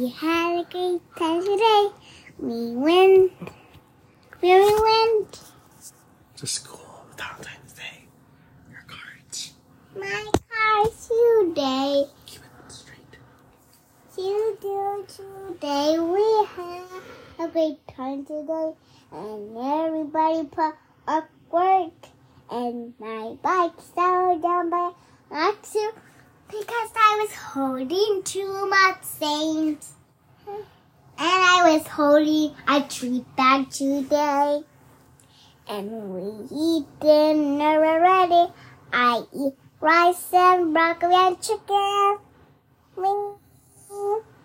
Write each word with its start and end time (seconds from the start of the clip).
We 0.00 0.08
had 0.08 0.60
a 0.60 0.64
great 0.70 1.02
time 1.14 1.42
today. 1.42 1.88
We 2.38 2.74
went. 2.74 3.32
Where 4.40 4.62
we 4.62 4.74
went? 4.80 5.42
To 6.36 6.46
school, 6.46 7.04
Valentine's 7.18 7.74
Day. 7.74 8.06
Your 8.70 8.82
cards. 8.88 9.52
My 9.94 10.24
car 10.48 10.84
today. 10.86 12.06
Keep 12.24 12.40
it 12.40 12.72
straight. 12.72 13.18
Today, 14.14 15.04
today 15.06 15.98
we 15.98 16.46
had 16.56 16.84
a 17.38 17.48
great 17.52 17.86
time 17.94 18.24
today, 18.24 18.72
and 19.12 19.54
everybody 19.54 20.44
put 20.44 20.76
up 21.08 21.28
work. 21.50 21.92
And 22.50 22.94
my 22.98 23.36
bike 23.42 23.78
fell 23.94 24.38
down 24.38 24.70
by 24.70 24.92
accident 25.30 25.94
because 26.50 26.90
I 26.96 27.18
was 27.20 27.34
holding 27.34 28.22
too 28.24 28.66
much 28.68 29.02
things. 29.02 29.92
And 30.46 30.64
I 31.18 31.72
was 31.72 31.86
holding 31.86 32.54
a 32.66 32.82
treat 32.88 33.24
bag 33.36 33.70
today. 33.70 34.62
And 35.68 35.90
we 36.14 36.46
eat 36.50 36.86
dinner 37.00 37.84
already. 37.84 38.52
I 38.92 39.22
eat 39.32 39.54
rice 39.80 40.32
and 40.32 40.72
broccoli 40.72 41.14
and 41.14 41.40
chicken. 41.40 42.18
We 42.96 43.12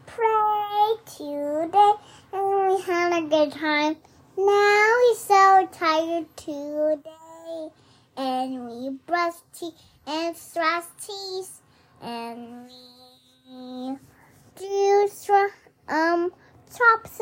pray 0.05 0.95
today 1.05 1.93
and 2.33 2.67
we 2.67 2.81
had 2.81 3.13
a 3.17 3.27
good 3.27 3.51
time. 3.51 3.95
Now 4.37 4.93
we're 5.01 5.15
so 5.15 5.67
tired 5.71 6.37
today. 6.37 7.69
And 8.17 8.65
we 8.67 8.89
brush 9.07 9.33
teeth 9.53 9.73
and 10.05 10.35
brush 10.53 10.83
teeth. 11.01 11.14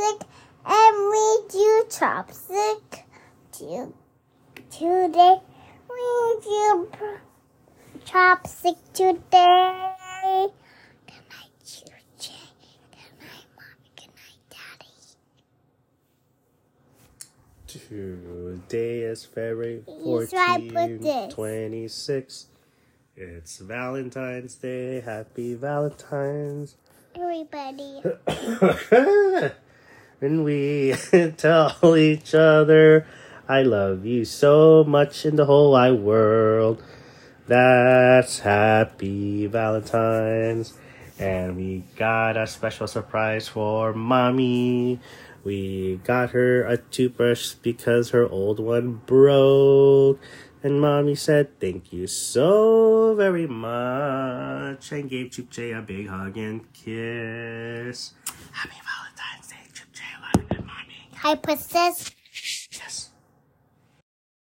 Chopstick 0.04 0.22
and 0.66 0.96
we 1.12 1.42
do 1.50 1.86
chopstick 1.90 3.04
to 3.52 3.94
today. 4.70 5.38
We 5.90 6.42
do 6.44 6.90
chopstick 8.06 8.78
today. 8.94 10.48
Good 11.06 11.24
night, 11.30 11.54
Juju. 11.66 12.34
Good 12.92 13.14
night, 13.20 13.48
mommy. 13.56 13.90
Good 13.96 14.14
night, 14.16 14.42
daddy. 14.50 14.94
Today 18.68 19.00
is 19.02 19.26
February 19.26 19.84
Here's 19.86 20.32
where 20.32 20.50
I 20.50 20.58
put 20.60 20.72
14, 20.74 21.02
this. 21.02 21.34
26. 21.34 22.48
It's 23.16 23.58
Valentine's 23.60 24.56
Day. 24.56 25.02
Happy 25.02 25.54
Valentine's. 25.54 26.76
Everybody. 27.16 28.02
and 30.24 30.46
we 30.46 30.96
tell 31.38 31.98
each 31.98 32.34
other, 32.34 33.06
I 33.48 33.62
love 33.64 34.06
you 34.06 34.24
so 34.24 34.84
much 34.86 35.26
in 35.26 35.36
the 35.36 35.46
whole 35.46 35.72
wide 35.74 36.00
world. 36.00 36.82
That's 37.46 38.40
Happy 38.40 39.48
Valentine's. 39.48 40.78
And 41.20 41.58
we 41.58 41.84
got 41.98 42.38
a 42.38 42.48
special 42.48 42.88
surprise 42.88 43.50
for 43.50 43.94
mommy. 43.94 45.00
We 45.44 46.00
got 46.06 46.32
her 46.32 46.64
a 46.64 46.78
toothbrush 46.78 47.54
because 47.56 48.12
her 48.12 48.28
old 48.28 48.60
one 48.60 49.02
broke. 49.06 50.20
And 50.64 50.80
mommy 50.80 51.16
said, 51.16 51.60
Thank 51.60 51.92
you 51.92 52.08
so 52.08 53.14
very 53.16 53.46
much. 53.46 54.94
And 54.94 55.10
gave 55.10 55.32
Chup 55.32 55.52
a 55.58 55.82
big 55.82 56.08
hug 56.08 56.38
and 56.38 56.72
kiss. 56.72 58.14
Happy 58.52 58.80
Valentine's 58.80 59.13
Day, 61.24 61.36